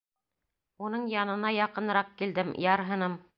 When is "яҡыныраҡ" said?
1.57-2.11